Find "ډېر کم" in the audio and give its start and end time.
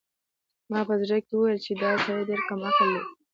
2.29-2.59